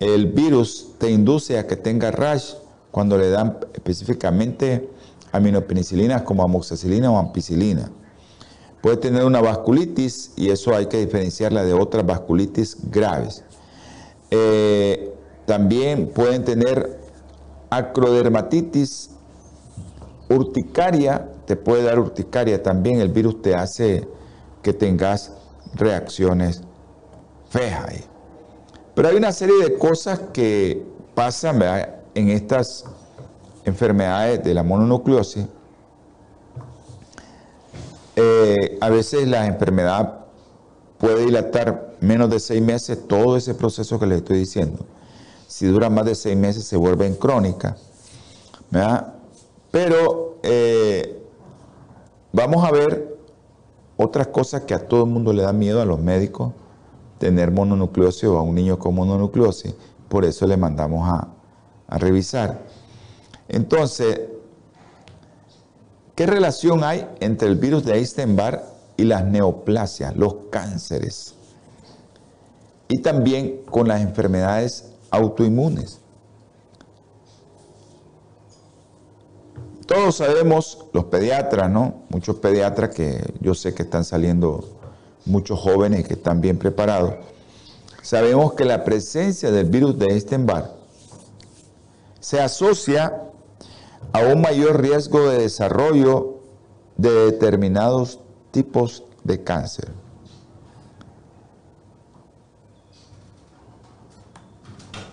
[0.00, 2.56] el virus te induce a que tenga rash
[2.90, 4.86] cuando le dan específicamente
[5.32, 7.90] aminopenicilinas como amoxicilina o ampicilina.
[8.84, 13.42] Puede tener una vasculitis y eso hay que diferenciarla de otras vasculitis graves.
[14.30, 15.10] Eh,
[15.46, 17.00] también pueden tener
[17.70, 19.08] acrodermatitis,
[20.28, 24.06] urticaria, te puede dar urticaria también, el virus te hace
[24.60, 25.32] que tengas
[25.72, 26.60] reacciones
[27.48, 28.04] feas.
[28.94, 31.58] Pero hay una serie de cosas que pasan
[32.14, 32.84] en estas
[33.64, 35.46] enfermedades de la mononucleosis.
[38.16, 40.20] Eh, a veces la enfermedad
[40.98, 44.86] puede dilatar menos de seis meses todo ese proceso que les estoy diciendo.
[45.46, 47.76] Si dura más de seis meses se vuelve en crónica.
[49.70, 51.22] Pero eh,
[52.32, 53.16] vamos a ver
[53.96, 56.52] otras cosas que a todo el mundo le da miedo a los médicos,
[57.18, 59.74] tener mononucleosis o a un niño con mononucleosis.
[60.08, 61.28] Por eso le mandamos a,
[61.86, 62.62] a revisar.
[63.48, 64.20] Entonces,
[66.14, 68.62] ¿qué relación hay entre el virus de Epstein-Barr
[68.96, 71.34] y las neoplasias, los cánceres?
[72.88, 76.00] Y también con las enfermedades autoinmunes.
[79.86, 82.04] Todos sabemos, los pediatras, ¿no?
[82.08, 84.78] Muchos pediatras que yo sé que están saliendo
[85.26, 87.14] muchos jóvenes que están bien preparados.
[88.02, 90.70] Sabemos que la presencia del virus de Epstein-Barr
[92.20, 93.22] se asocia
[94.14, 96.38] a un mayor riesgo de desarrollo
[96.96, 98.20] de determinados
[98.52, 99.90] tipos de cáncer.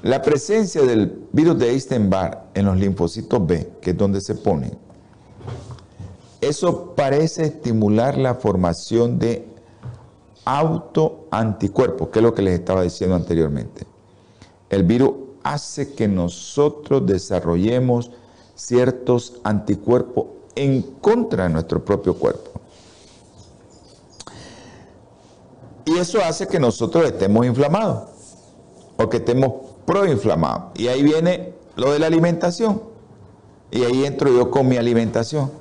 [0.03, 4.71] La presencia del virus de Epstein-Barr en los linfocitos B, que es donde se pone,
[6.39, 9.47] eso parece estimular la formación de
[10.45, 13.87] autoanticuerpos, que es lo que les estaba diciendo anteriormente.
[14.69, 15.11] El virus
[15.41, 18.11] hace que nosotros desarrollemos
[18.65, 22.51] ciertos anticuerpos en contra de nuestro propio cuerpo.
[25.85, 28.09] Y eso hace que nosotros estemos inflamados
[28.97, 29.53] o que estemos
[29.85, 30.71] proinflamado.
[30.75, 32.83] Y ahí viene lo de la alimentación.
[33.71, 35.51] Y ahí entro yo con mi alimentación.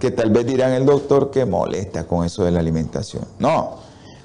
[0.00, 3.24] Que tal vez dirán el doctor que molesta con eso de la alimentación.
[3.38, 3.76] No,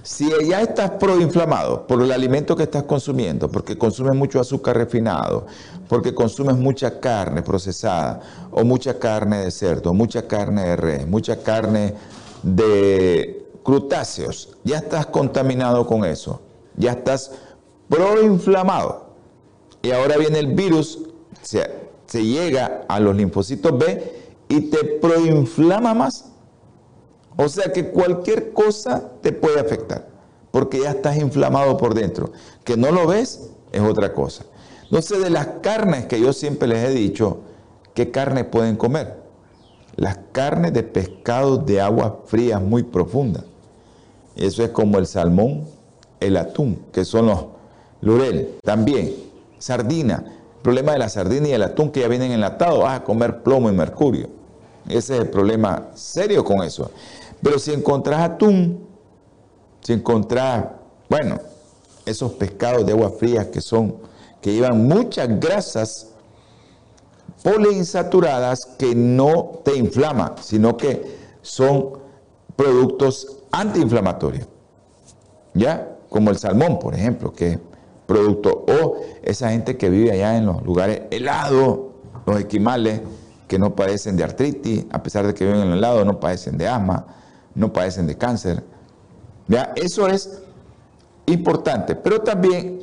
[0.09, 5.45] si ya estás proinflamado por el alimento que estás consumiendo, porque consumes mucho azúcar refinado,
[5.87, 8.19] porque consumes mucha carne procesada,
[8.49, 11.93] o mucha carne de cerdo, mucha carne de res, mucha carne
[12.41, 16.41] de crutáceos, ya estás contaminado con eso,
[16.75, 17.33] ya estás
[17.87, 19.13] proinflamado.
[19.83, 21.01] Y ahora viene el virus,
[21.43, 21.69] se,
[22.07, 24.11] se llega a los linfocitos B
[24.47, 26.31] y te proinflama más.
[27.37, 30.07] O sea que cualquier cosa te puede afectar,
[30.51, 32.31] porque ya estás inflamado por dentro.
[32.63, 34.45] Que no lo ves es otra cosa.
[35.01, 37.39] Sé de las carnes que yo siempre les he dicho,
[37.93, 39.17] ¿qué carne pueden comer?
[39.95, 43.43] Las carnes de pescado de agua fría muy profunda.
[44.35, 45.65] Eso es como el salmón,
[46.19, 47.45] el atún, que son los
[48.01, 49.13] Lurel, también.
[49.57, 50.23] Sardina.
[50.55, 53.43] El problema de la sardina y el atún que ya vienen enlatados, vas a comer
[53.43, 54.29] plomo y mercurio.
[54.87, 56.91] Ese es el problema serio con eso.
[57.41, 58.87] Pero si encontrás atún,
[59.81, 60.65] si encontrás,
[61.09, 61.37] bueno,
[62.05, 63.95] esos pescados de agua fría que son,
[64.41, 66.11] que llevan muchas grasas
[67.43, 71.99] poliinsaturadas que no te inflaman, sino que son
[72.55, 74.47] productos antiinflamatorios.
[75.53, 75.97] ¿Ya?
[76.09, 77.59] Como el salmón, por ejemplo, que
[78.09, 78.65] producto.
[78.67, 81.79] O esa gente que vive allá en los lugares helados,
[82.25, 83.01] los esquimales,
[83.47, 86.57] que no padecen de artritis, a pesar de que viven en el helado, no padecen
[86.57, 87.05] de asma,
[87.55, 88.63] no padecen de cáncer.
[89.47, 89.73] ¿Ya?
[89.75, 90.41] Eso es
[91.25, 91.95] importante.
[91.95, 92.81] Pero también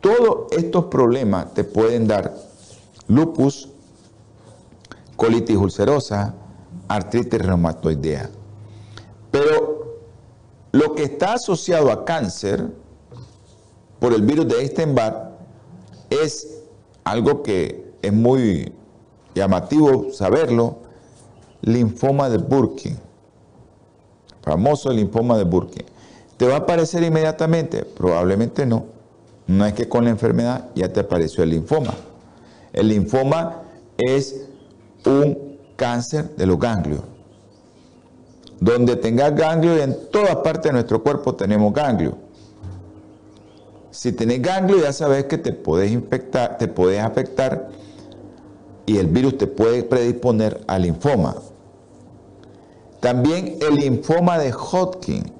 [0.00, 2.34] todos estos problemas te pueden dar
[3.08, 3.70] lupus,
[5.16, 6.34] colitis ulcerosa,
[6.88, 8.30] artritis reumatoidea.
[9.30, 9.98] Pero
[10.72, 12.70] lo que está asociado a cáncer,
[13.98, 15.36] por el virus de Epstein-Barr
[16.10, 16.62] es
[17.04, 18.72] algo que es muy
[19.34, 20.78] llamativo saberlo,
[21.62, 22.98] linfoma de Burkitt,
[24.46, 25.86] famoso linfoma de Burkitt.
[26.36, 27.84] ¿Te va a aparecer inmediatamente?
[27.84, 28.86] Probablemente no.
[29.48, 31.94] No es que con la enfermedad ya te apareció el linfoma.
[32.72, 33.62] El linfoma
[33.98, 34.46] es
[35.04, 37.00] un cáncer de los ganglios.
[38.60, 42.16] Donde tengas ganglio, en todas partes de nuestro cuerpo tenemos ganglio.
[43.90, 47.70] Si tenés ganglio, ya sabes que te puedes infectar, te puedes afectar
[48.84, 51.34] y el virus te puede predisponer al linfoma.
[53.06, 55.32] También el linfoma de Hodgkin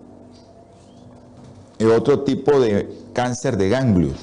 [1.80, 4.14] es otro tipo de cáncer de ganglios.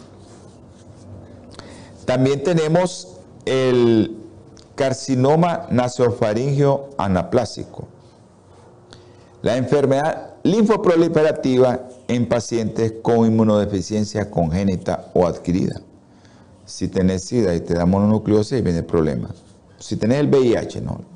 [2.05, 4.15] También tenemos el
[4.75, 7.89] carcinoma nasofaringeo anaplásico.
[9.41, 15.81] La enfermedad linfoproliferativa en pacientes con inmunodeficiencia congénita o adquirida.
[16.63, 19.31] Si tenés SIDA y te da mononucleosis, viene el problema.
[19.79, 21.12] Si tenés el VIH, ¿no?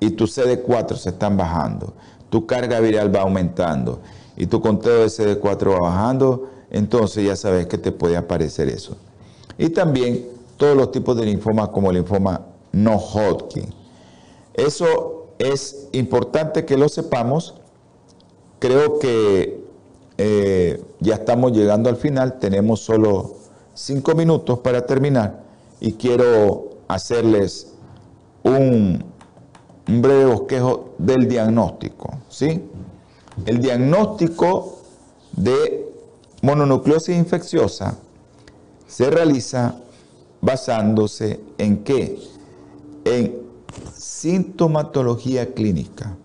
[0.00, 1.94] Y tu CD4 se están bajando,
[2.30, 4.00] tu carga viral va aumentando
[4.36, 8.96] y tu conteo de CD4 va bajando, entonces ya sabes que te puede aparecer eso.
[9.56, 10.26] Y también
[10.56, 12.42] todos los tipos de linfomas como el linfoma
[12.72, 13.72] no Hodgkin.
[14.54, 17.54] Eso es importante que lo sepamos.
[18.58, 19.64] Creo que
[20.18, 23.36] eh, ya estamos llegando al final, tenemos solo
[23.74, 25.42] cinco minutos para terminar
[25.80, 27.74] y quiero hacerles
[28.42, 29.04] un,
[29.88, 32.18] un breve bosquejo del diagnóstico.
[32.28, 32.62] ¿sí?
[33.44, 34.78] El diagnóstico
[35.32, 35.92] de
[36.42, 37.96] mononucleosis infecciosa
[38.86, 39.76] se realiza
[40.40, 42.18] basándose en qué?
[43.04, 43.42] En
[43.94, 46.16] sintomatología clínica.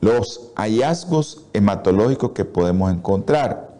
[0.00, 3.72] Los hallazgos hematológicos que podemos encontrar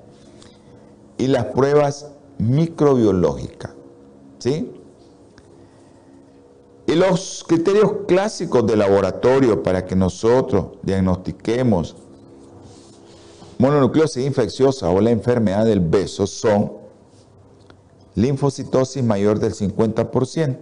[1.18, 3.72] y las pruebas microbiológicas.
[4.38, 4.70] ¿Sí?
[6.92, 11.96] Y los criterios clásicos de laboratorio para que nosotros diagnostiquemos
[13.56, 16.72] mononucleosis infecciosa o la enfermedad del beso son
[18.14, 20.58] linfocitosis mayor del 50%,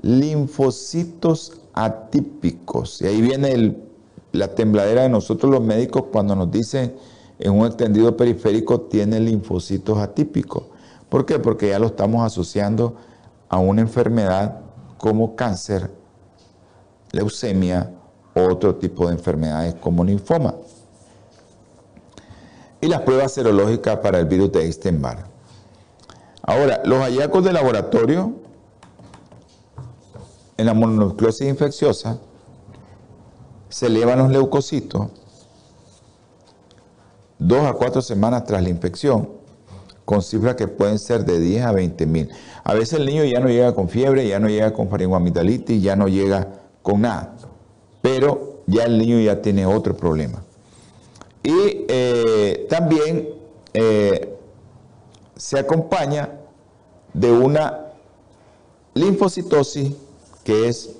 [0.00, 3.76] linfocitos atípicos, y ahí viene
[4.32, 6.94] la tembladera de nosotros los médicos cuando nos dicen
[7.38, 10.64] en un extendido periférico tiene linfocitos atípicos.
[11.10, 11.38] ¿Por qué?
[11.38, 12.96] Porque ya lo estamos asociando
[13.52, 14.60] a una enfermedad
[14.96, 15.90] como cáncer,
[17.12, 17.92] leucemia
[18.34, 20.54] o otro tipo de enfermedades como linfoma.
[22.80, 25.26] Y las pruebas serológicas para el virus de Epstein-Barr.
[26.42, 28.32] Ahora, los hallazgos de laboratorio
[30.56, 32.18] en la mononucleosis infecciosa
[33.68, 35.08] se elevan los leucocitos
[37.38, 39.41] dos a cuatro semanas tras la infección
[40.04, 42.30] con cifras que pueden ser de 10 a 20 mil.
[42.64, 45.96] A veces el niño ya no llega con fiebre, ya no llega con faringoamigdalitis, ya
[45.96, 46.48] no llega
[46.82, 47.34] con nada,
[48.00, 50.42] pero ya el niño ya tiene otro problema.
[51.42, 53.28] Y eh, también
[53.74, 54.36] eh,
[55.36, 56.30] se acompaña
[57.12, 57.86] de una
[58.94, 59.92] linfocitosis
[60.44, 60.90] que es,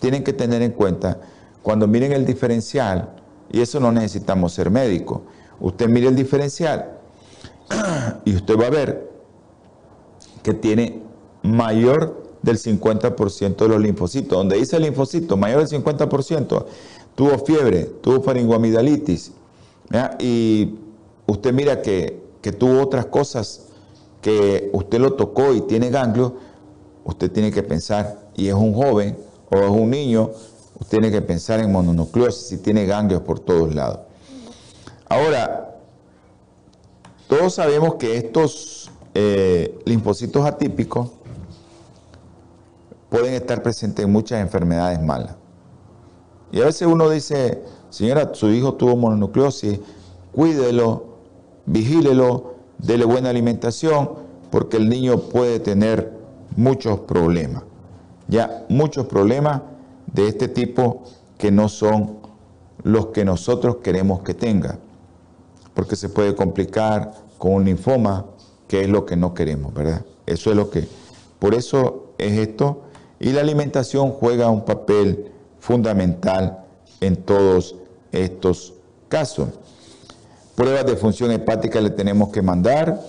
[0.00, 1.20] tienen que tener en cuenta,
[1.62, 3.10] cuando miren el diferencial,
[3.52, 5.22] y eso no necesitamos ser médicos,
[5.60, 6.99] usted mire el diferencial,
[8.24, 9.10] y usted va a ver
[10.42, 11.02] que tiene
[11.42, 14.38] mayor del 50% de los linfocitos.
[14.38, 16.64] Donde dice linfocito, mayor del 50%,
[17.14, 19.32] tuvo fiebre, tuvo faringoamidalitis,
[20.18, 20.74] y
[21.26, 23.66] usted mira que, que tuvo otras cosas
[24.22, 26.36] que usted lo tocó y tiene ganglio,
[27.04, 29.16] usted tiene que pensar, y es un joven
[29.50, 30.30] o es un niño,
[30.78, 34.00] usted tiene que pensar en mononucleosis y tiene ganglios por todos lados.
[35.08, 35.69] Ahora,
[37.30, 41.12] todos sabemos que estos eh, linfocitos atípicos
[43.08, 45.36] pueden estar presentes en muchas enfermedades malas.
[46.50, 49.78] Y a veces uno dice, señora, su hijo tuvo mononucleosis,
[50.32, 51.04] cuídelo,
[51.66, 54.10] vigílelo, dele buena alimentación,
[54.50, 56.12] porque el niño puede tener
[56.56, 57.62] muchos problemas.
[58.26, 59.62] Ya, muchos problemas
[60.12, 61.04] de este tipo
[61.38, 62.18] que no son
[62.82, 64.80] los que nosotros queremos que tenga
[65.74, 68.26] porque se puede complicar con un linfoma,
[68.68, 70.04] que es lo que no queremos, ¿verdad?
[70.26, 70.86] Eso es lo que...
[71.38, 72.82] Por eso es esto.
[73.18, 76.64] Y la alimentación juega un papel fundamental
[77.00, 77.76] en todos
[78.12, 78.74] estos
[79.08, 79.48] casos.
[80.54, 83.00] Pruebas de función hepática le tenemos que mandar.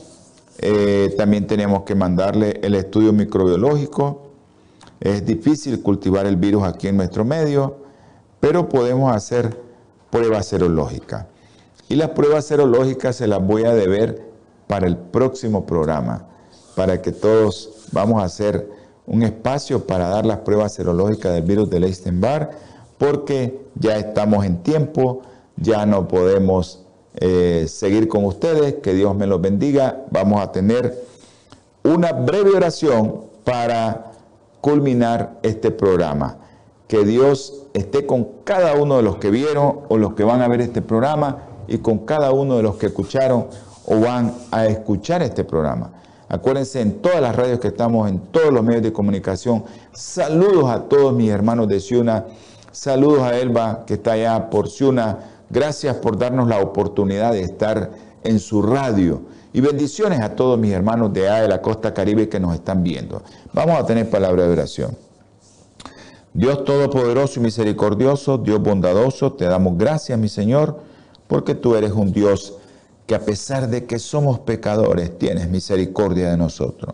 [0.59, 4.31] Eh, también tenemos que mandarle el estudio microbiológico.
[4.99, 7.77] Es difícil cultivar el virus aquí en nuestro medio,
[8.39, 9.59] pero podemos hacer
[10.09, 11.25] pruebas serológicas.
[11.91, 14.21] Y las pruebas serológicas se las voy a deber
[14.67, 16.25] para el próximo programa,
[16.73, 18.65] para que todos vamos a hacer
[19.05, 22.51] un espacio para dar las pruebas serológicas del virus de Epstein-Barr,
[22.97, 25.23] porque ya estamos en tiempo,
[25.57, 26.85] ya no podemos
[27.15, 30.05] eh, seguir con ustedes, que Dios me los bendiga.
[30.11, 30.97] Vamos a tener
[31.83, 34.13] una breve oración para
[34.61, 36.37] culminar este programa.
[36.87, 40.47] Que Dios esté con cada uno de los que vieron o los que van a
[40.47, 43.47] ver este programa y con cada uno de los que escucharon
[43.85, 45.89] o van a escuchar este programa.
[46.27, 49.63] Acuérdense en todas las radios que estamos, en todos los medios de comunicación.
[49.93, 52.25] Saludos a todos mis hermanos de Ciuna.
[52.73, 55.19] Saludos a Elba que está allá por Ciuna.
[55.49, 57.91] Gracias por darnos la oportunidad de estar
[58.23, 59.21] en su radio.
[59.53, 62.83] Y bendiciones a todos mis hermanos de allá de la costa caribe que nos están
[62.83, 63.23] viendo.
[63.53, 64.97] Vamos a tener palabra de oración.
[66.33, 70.90] Dios Todopoderoso y Misericordioso, Dios bondadoso, te damos gracias, mi Señor
[71.31, 72.55] porque tú eres un Dios
[73.07, 76.93] que a pesar de que somos pecadores, tienes misericordia de nosotros.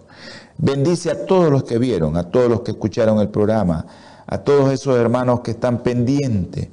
[0.59, 3.87] Bendice a todos los que vieron, a todos los que escucharon el programa,
[4.27, 6.67] a todos esos hermanos que están pendientes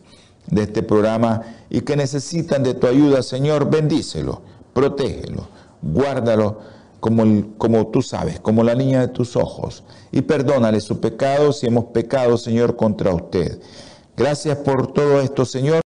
[0.47, 1.41] de este programa
[1.71, 4.43] y que necesitan de tu ayuda, Señor, bendícelo,
[4.75, 5.49] protégelo,
[5.81, 6.59] guárdalo
[7.01, 11.67] como, como tú sabes, como la niña de tus ojos, y perdónale su pecado si
[11.67, 13.59] hemos pecado, Señor, contra usted.
[14.19, 15.84] Gracias por todo esto, Señor.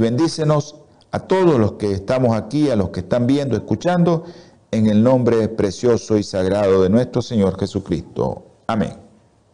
[0.00, 0.74] Bendícenos
[1.12, 4.24] a todos los que estamos aquí, a los que están viendo, escuchando,
[4.70, 8.44] en el nombre precioso y sagrado de nuestro Señor Jesucristo.
[8.66, 8.94] Amén.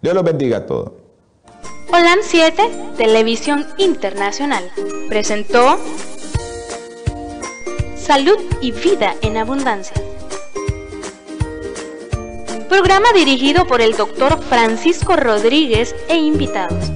[0.03, 0.93] Dios los bendiga a todos.
[1.89, 4.71] Holan 7, Televisión Internacional,
[5.09, 5.79] presentó
[7.97, 9.95] Salud y Vida en Abundancia.
[12.69, 16.96] Programa dirigido por el doctor Francisco Rodríguez e invitados.